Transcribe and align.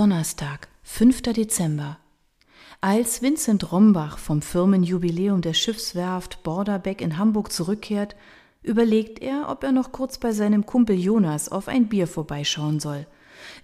Donnerstag, 0.00 0.68
5. 0.84 1.20
Dezember. 1.20 1.98
Als 2.80 3.20
Vincent 3.20 3.70
Rombach 3.70 4.16
vom 4.16 4.40
Firmenjubiläum 4.40 5.42
der 5.42 5.52
Schiffswerft 5.52 6.42
Borderbeck 6.42 7.02
in 7.02 7.18
Hamburg 7.18 7.52
zurückkehrt, 7.52 8.16
überlegt 8.62 9.20
er, 9.20 9.50
ob 9.50 9.62
er 9.62 9.72
noch 9.72 9.92
kurz 9.92 10.16
bei 10.16 10.32
seinem 10.32 10.64
Kumpel 10.64 10.98
Jonas 10.98 11.50
auf 11.50 11.68
ein 11.68 11.90
Bier 11.90 12.06
vorbeischauen 12.06 12.80
soll. 12.80 13.06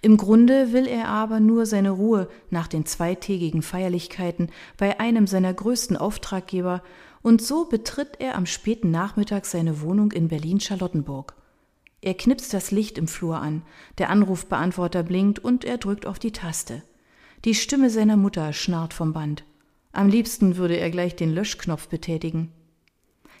Im 0.03 0.15
Grunde 0.15 0.73
will 0.73 0.85
er 0.85 1.07
aber 1.07 1.39
nur 1.39 1.65
seine 1.65 1.89
Ruhe 1.89 2.29
nach 2.51 2.67
den 2.67 2.85
zweitägigen 2.85 3.63
Feierlichkeiten 3.63 4.51
bei 4.77 4.99
einem 4.99 5.25
seiner 5.25 5.55
größten 5.55 5.97
Auftraggeber, 5.97 6.83
und 7.23 7.41
so 7.41 7.65
betritt 7.65 8.19
er 8.19 8.35
am 8.35 8.45
späten 8.45 8.91
Nachmittag 8.91 9.47
seine 9.47 9.81
Wohnung 9.81 10.11
in 10.11 10.27
Berlin-Charlottenburg. 10.27 11.33
Er 12.07 12.13
knipst 12.13 12.53
das 12.53 12.71
Licht 12.71 12.97
im 12.97 13.09
Flur 13.09 13.35
an, 13.35 13.63
der 13.97 14.09
Anrufbeantworter 14.09 15.03
blinkt 15.03 15.39
und 15.39 15.65
er 15.65 15.77
drückt 15.77 16.05
auf 16.05 16.19
die 16.19 16.31
Taste. 16.31 16.81
Die 17.43 17.53
Stimme 17.53 17.89
seiner 17.89 18.15
Mutter 18.15 18.53
schnarrt 18.53 18.93
vom 18.93 19.11
Band. 19.11 19.43
Am 19.91 20.07
liebsten 20.07 20.55
würde 20.55 20.77
er 20.77 20.89
gleich 20.89 21.17
den 21.17 21.35
Löschknopf 21.35 21.89
betätigen. 21.89 22.53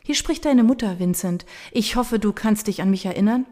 Hier 0.03 0.15
spricht 0.15 0.43
deine 0.43 0.65
Mutter, 0.65 0.99
Vincent. 0.99 1.45
Ich 1.71 1.95
hoffe, 1.95 2.19
du 2.19 2.33
kannst 2.33 2.67
dich 2.67 2.81
an 2.81 2.89
mich 2.89 3.05
erinnern? 3.05 3.45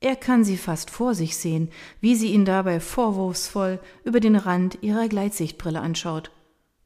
Er 0.00 0.14
kann 0.14 0.44
sie 0.44 0.58
fast 0.58 0.90
vor 0.90 1.14
sich 1.14 1.38
sehen, 1.38 1.70
wie 2.02 2.14
sie 2.14 2.34
ihn 2.34 2.44
dabei 2.44 2.80
vorwurfsvoll 2.80 3.80
über 4.04 4.20
den 4.20 4.36
Rand 4.36 4.76
ihrer 4.82 5.08
Gleitsichtbrille 5.08 5.80
anschaut. 5.80 6.30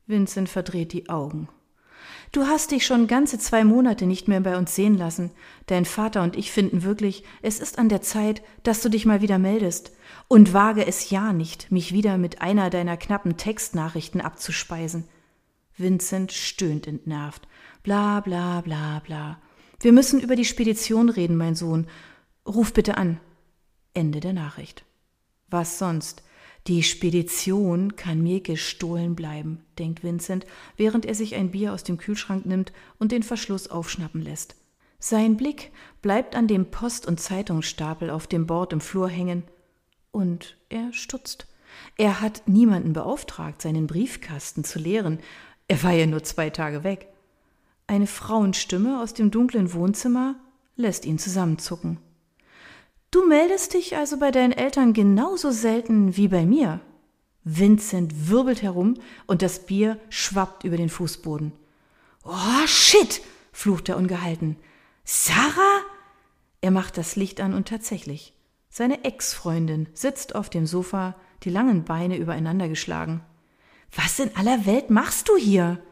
Vincent 0.07 0.49
verdreht 0.49 0.93
die 0.93 1.09
Augen. 1.09 1.49
Du 2.33 2.47
hast 2.47 2.71
dich 2.71 2.85
schon 2.85 3.07
ganze 3.07 3.39
zwei 3.39 3.65
Monate 3.65 4.07
nicht 4.07 4.29
mehr 4.29 4.41
bei 4.41 4.57
uns 4.57 4.75
sehen 4.75 4.97
lassen. 4.97 5.31
Dein 5.67 5.85
Vater 5.85 6.23
und 6.23 6.37
ich 6.37 6.51
finden 6.51 6.83
wirklich, 6.83 7.25
es 7.43 7.61
ist 7.61 7.79
an 7.79 7.89
der 7.89 8.03
Zeit, 8.03 8.43
dass 8.63 8.83
du 8.83 8.89
dich 8.89 9.07
mal 9.07 9.23
wieder 9.23 9.39
meldest. 9.39 9.93
Und 10.29 10.53
wage 10.53 10.87
es 10.87 11.11
ja 11.11 11.33
nicht, 11.33 11.71
mich 11.73 11.93
wieder 11.93 12.19
mit 12.19 12.43
einer 12.43 12.71
deiner 12.71 12.97
knappen 12.97 13.37
Textnachrichten 13.37 14.21
abzuspeisen. 14.21 15.05
Vincent 15.77 16.33
stöhnt 16.33 16.87
entnervt. 16.87 17.47
Bla 17.83 18.21
bla 18.21 18.61
bla 18.61 19.01
bla. 19.01 19.39
Wir 19.81 19.93
müssen 19.93 20.21
über 20.21 20.37
die 20.37 20.45
Spedition 20.45 21.09
reden, 21.09 21.37
mein 21.37 21.55
Sohn. 21.55 21.87
Ruf 22.47 22.73
bitte 22.73 22.97
an. 22.97 23.21
Ende 23.95 24.21
der 24.21 24.33
Nachricht. 24.33 24.85
Was 25.49 25.79
sonst? 25.79 26.23
Die 26.67 26.83
Spedition 26.83 27.95
kann 27.95 28.23
mir 28.23 28.41
gestohlen 28.41 29.15
bleiben, 29.15 29.61
denkt 29.79 30.03
Vincent, 30.03 30.47
während 30.77 31.07
er 31.07 31.15
sich 31.15 31.37
ein 31.37 31.53
Bier 31.53 31.73
aus 31.73 31.85
dem 31.85 31.97
Kühlschrank 31.97 32.45
nimmt 32.45 32.73
und 32.99 33.13
den 33.13 33.23
Verschluss 33.23 33.69
aufschnappen 33.69 34.21
lässt. 34.21 34.57
Sein 34.99 35.37
Blick 35.37 35.71
bleibt 36.03 36.35
an 36.35 36.49
dem 36.49 36.67
Post- 36.73 37.07
und 37.07 37.21
Zeitungsstapel 37.21 38.11
auf 38.11 38.27
dem 38.27 38.47
Bord 38.47 38.73
im 38.73 38.81
Flur 38.81 39.09
hängen, 39.09 39.45
und 40.11 40.57
er 40.71 40.93
stutzt. 40.93 41.47
Er 41.99 42.23
hat 42.23 42.43
niemanden 42.47 42.95
beauftragt, 42.95 43.61
seinen 43.61 43.87
Briefkasten 43.87 44.65
zu 44.65 44.79
leeren. 44.79 45.19
Er 45.69 45.83
war 45.83 45.93
ja 45.93 46.07
nur 46.07 46.23
zwei 46.25 46.49
Tage 46.49 46.85
weg. 46.85 47.09
Eine 47.87 48.07
Frauenstimme 48.07 49.03
aus 49.03 49.13
dem 49.13 49.31
dunklen 49.31 49.75
Wohnzimmer 49.75 50.37
lässt 50.75 51.05
ihn 51.05 51.19
zusammenzucken. 51.19 51.99
Du 53.17 53.25
meldest 53.25 53.73
dich 53.73 53.97
also 53.97 54.19
bei 54.19 54.31
deinen 54.31 54.53
Eltern 54.53 54.93
genauso 54.93 55.51
selten 55.51 56.19
wie 56.19 56.29
bei 56.29 56.45
mir. 56.45 56.81
Vincent 57.45 58.29
wirbelt 58.29 58.61
herum 58.61 58.93
und 59.27 59.41
das 59.41 59.65
Bier 59.65 59.99
schwappt 60.11 60.65
über 60.65 60.77
den 60.77 60.91
Fußboden. 60.91 61.53
Oh, 62.25 62.67
shit! 62.67 63.23
flucht 63.53 63.89
er 63.89 63.97
ungehalten. 63.97 64.57
Sarah? 65.03 65.81
Er 66.61 66.71
macht 66.71 66.99
das 66.99 67.17
Licht 67.17 67.41
an 67.41 67.55
und 67.55 67.69
tatsächlich. 67.69 68.35
Seine 68.69 69.03
Ex-Freundin 69.03 69.89
sitzt 69.95 70.35
auf 70.35 70.51
dem 70.51 70.67
Sofa, 70.67 71.17
die 71.43 71.51
langen 71.51 71.87
Beine 71.87 72.19
übereinander 72.19 72.69
geschlagen. 72.69 73.23
Was 73.95 74.19
in 74.19 74.37
aller 74.37 74.67
Welt 74.67 74.91
machst 74.91 75.31
du 75.31 75.39
hier? 75.39 75.83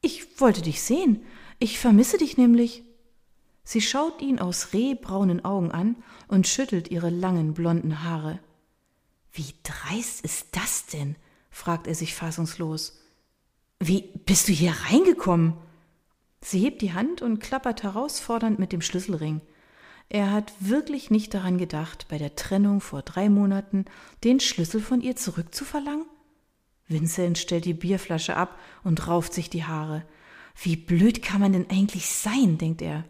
Ich 0.00 0.40
wollte 0.40 0.62
dich 0.62 0.82
sehen. 0.82 1.22
Ich 1.60 1.78
vermisse 1.78 2.18
dich 2.18 2.36
nämlich. 2.36 2.82
Sie 3.64 3.80
schaut 3.80 4.20
ihn 4.20 4.38
aus 4.38 4.74
rehbraunen 4.74 5.44
Augen 5.44 5.72
an 5.72 5.96
und 6.28 6.46
schüttelt 6.46 6.90
ihre 6.90 7.10
langen 7.10 7.54
blonden 7.54 8.04
Haare. 8.04 8.38
Wie 9.32 9.54
dreist 9.62 10.24
ist 10.24 10.56
das 10.56 10.86
denn? 10.86 11.16
fragt 11.50 11.86
er 11.86 11.94
sich 11.94 12.14
fassungslos. 12.14 13.00
Wie 13.80 14.02
bist 14.26 14.48
du 14.48 14.52
hier 14.52 14.74
reingekommen? 14.90 15.54
Sie 16.40 16.60
hebt 16.60 16.82
die 16.82 16.92
Hand 16.92 17.22
und 17.22 17.40
klappert 17.40 17.82
herausfordernd 17.82 18.58
mit 18.58 18.72
dem 18.72 18.82
Schlüsselring. 18.82 19.40
Er 20.10 20.30
hat 20.30 20.52
wirklich 20.60 21.10
nicht 21.10 21.32
daran 21.32 21.58
gedacht, 21.58 22.06
bei 22.08 22.18
der 22.18 22.36
Trennung 22.36 22.80
vor 22.80 23.02
drei 23.02 23.28
Monaten 23.30 23.86
den 24.22 24.40
Schlüssel 24.40 24.80
von 24.80 25.00
ihr 25.00 25.16
zurückzuverlangen? 25.16 26.06
Vincent 26.86 27.38
stellt 27.38 27.64
die 27.64 27.72
Bierflasche 27.72 28.36
ab 28.36 28.58
und 28.84 29.08
rauft 29.08 29.32
sich 29.32 29.48
die 29.48 29.64
Haare. 29.64 30.04
Wie 30.62 30.76
blöd 30.76 31.22
kann 31.22 31.40
man 31.40 31.52
denn 31.52 31.70
eigentlich 31.70 32.06
sein, 32.06 32.58
denkt 32.58 32.82
er. 32.82 33.04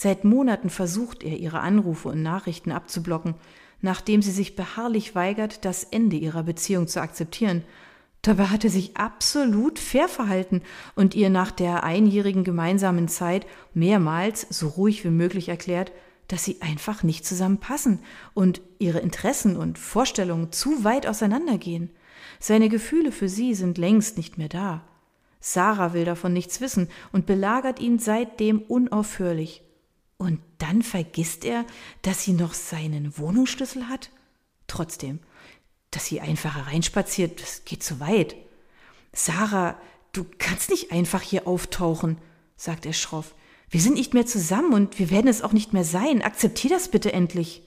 Seit 0.00 0.22
Monaten 0.22 0.70
versucht 0.70 1.24
er, 1.24 1.36
ihre 1.38 1.58
Anrufe 1.58 2.10
und 2.10 2.22
Nachrichten 2.22 2.70
abzublocken, 2.70 3.34
nachdem 3.80 4.22
sie 4.22 4.30
sich 4.30 4.54
beharrlich 4.54 5.16
weigert, 5.16 5.64
das 5.64 5.82
Ende 5.82 6.14
ihrer 6.14 6.44
Beziehung 6.44 6.86
zu 6.86 7.00
akzeptieren. 7.00 7.64
Dabei 8.22 8.44
hat 8.44 8.62
er 8.62 8.70
sich 8.70 8.96
absolut 8.96 9.80
fair 9.80 10.06
verhalten 10.06 10.62
und 10.94 11.16
ihr 11.16 11.30
nach 11.30 11.50
der 11.50 11.82
einjährigen 11.82 12.44
gemeinsamen 12.44 13.08
Zeit 13.08 13.44
mehrmals 13.74 14.46
so 14.50 14.68
ruhig 14.68 15.02
wie 15.02 15.10
möglich 15.10 15.48
erklärt, 15.48 15.90
dass 16.28 16.44
sie 16.44 16.62
einfach 16.62 17.02
nicht 17.02 17.26
zusammenpassen 17.26 17.98
und 18.34 18.60
ihre 18.78 19.00
Interessen 19.00 19.56
und 19.56 19.80
Vorstellungen 19.80 20.52
zu 20.52 20.84
weit 20.84 21.08
auseinandergehen. 21.08 21.90
Seine 22.38 22.68
Gefühle 22.68 23.10
für 23.10 23.28
sie 23.28 23.52
sind 23.52 23.78
längst 23.78 24.16
nicht 24.16 24.38
mehr 24.38 24.48
da. 24.48 24.84
Sarah 25.40 25.92
will 25.92 26.04
davon 26.04 26.32
nichts 26.32 26.60
wissen 26.60 26.88
und 27.10 27.26
belagert 27.26 27.80
ihn 27.80 27.98
seitdem 27.98 28.60
unaufhörlich. 28.60 29.64
Und 30.18 30.40
dann 30.58 30.82
vergisst 30.82 31.44
er, 31.44 31.64
dass 32.02 32.24
sie 32.24 32.32
noch 32.32 32.52
seinen 32.52 33.16
Wohnungsschlüssel 33.16 33.88
hat? 33.88 34.10
Trotzdem, 34.66 35.20
dass 35.92 36.06
sie 36.06 36.20
einfach 36.20 36.56
hereinspaziert, 36.56 37.40
das 37.40 37.64
geht 37.64 37.82
zu 37.82 38.00
weit. 38.00 38.36
Sarah, 39.12 39.80
du 40.12 40.26
kannst 40.38 40.70
nicht 40.70 40.92
einfach 40.92 41.22
hier 41.22 41.46
auftauchen, 41.46 42.18
sagt 42.56 42.84
er 42.84 42.92
schroff. 42.92 43.34
Wir 43.70 43.80
sind 43.80 43.94
nicht 43.94 44.12
mehr 44.12 44.26
zusammen 44.26 44.72
und 44.72 44.98
wir 44.98 45.10
werden 45.10 45.28
es 45.28 45.42
auch 45.42 45.52
nicht 45.52 45.72
mehr 45.72 45.84
sein. 45.84 46.22
Akzeptier 46.22 46.70
das 46.70 46.90
bitte 46.90 47.12
endlich. 47.12 47.62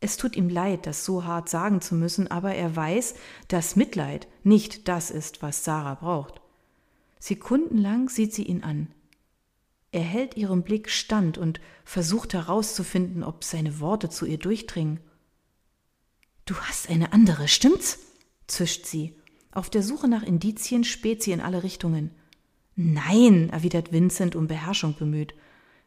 Es 0.00 0.16
tut 0.16 0.36
ihm 0.36 0.48
leid, 0.48 0.86
das 0.86 1.04
so 1.04 1.24
hart 1.24 1.48
sagen 1.48 1.80
zu 1.80 1.94
müssen, 1.94 2.30
aber 2.30 2.54
er 2.54 2.76
weiß, 2.76 3.14
dass 3.48 3.76
Mitleid 3.76 4.28
nicht 4.44 4.88
das 4.88 5.10
ist, 5.10 5.42
was 5.42 5.64
Sarah 5.64 5.94
braucht. 5.94 6.40
Sekundenlang 7.18 8.08
sieht 8.08 8.34
sie 8.34 8.44
ihn 8.44 8.62
an. 8.62 8.88
Er 9.96 10.02
hält 10.02 10.36
ihrem 10.36 10.62
Blick 10.62 10.90
stand 10.90 11.38
und 11.38 11.58
versucht 11.86 12.34
herauszufinden, 12.34 13.24
ob 13.24 13.44
seine 13.44 13.80
Worte 13.80 14.10
zu 14.10 14.26
ihr 14.26 14.36
durchdringen. 14.36 15.00
Du 16.44 16.54
hast 16.56 16.90
eine 16.90 17.14
andere, 17.14 17.48
stimmt's? 17.48 18.00
zischt 18.46 18.84
sie. 18.84 19.16
Auf 19.52 19.70
der 19.70 19.82
Suche 19.82 20.06
nach 20.06 20.22
Indizien 20.22 20.84
späht 20.84 21.22
sie 21.22 21.32
in 21.32 21.40
alle 21.40 21.62
Richtungen. 21.62 22.10
Nein, 22.74 23.48
erwidert 23.48 23.90
Vincent 23.90 24.36
um 24.36 24.48
Beherrschung 24.48 24.94
bemüht. 24.98 25.32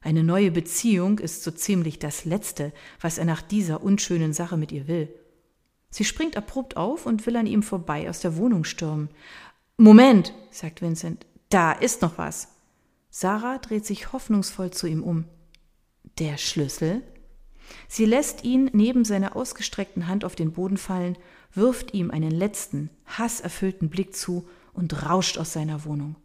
Eine 0.02 0.24
neue 0.24 0.50
Beziehung 0.50 1.20
ist 1.20 1.44
so 1.44 1.52
ziemlich 1.52 2.00
das 2.00 2.26
Letzte, 2.26 2.74
was 3.00 3.20
er 3.20 3.26
nach 3.26 3.44
dieser 3.44 3.84
unschönen 3.84 4.34
Sache 4.34 4.58
mit 4.58 4.72
ihr 4.72 4.88
will. 4.88 5.14
Sie 5.92 6.04
springt 6.04 6.36
abrupt 6.36 6.78
auf 6.78 7.06
und 7.06 7.28
will 7.28 7.36
an 7.36 7.46
ihm 7.46 7.62
vorbei 7.62 8.10
aus 8.10 8.22
der 8.22 8.38
Wohnung 8.38 8.64
stürmen. 8.64 9.10
Moment, 9.78 10.34
sagt 10.50 10.82
Vincent, 10.82 11.28
da 11.50 11.74
ist 11.74 12.02
noch 12.02 12.18
was. 12.18 12.48
Sarah 13.10 13.58
dreht 13.58 13.86
sich 13.86 14.14
hoffnungsvoll 14.14 14.72
zu 14.72 14.88
ihm 14.88 15.04
um. 15.04 15.26
Der 16.20 16.38
Schlüssel? 16.38 17.02
Sie 17.88 18.06
lässt 18.06 18.44
ihn 18.44 18.70
neben 18.74 19.06
seiner 19.06 19.36
ausgestreckten 19.36 20.08
Hand 20.08 20.26
auf 20.26 20.36
den 20.36 20.54
Boden 20.54 20.78
fallen, 20.78 21.18
wirft 21.54 21.94
ihm 21.94 22.12
einen 22.12 22.32
letzten, 22.32 22.90
hasserfüllten 23.06 23.90
Blick 23.90 24.16
zu 24.16 24.48
und 24.74 25.06
rauscht 25.10 25.38
aus 25.38 25.54
seiner 25.54 25.86
Wohnung. 25.86 26.16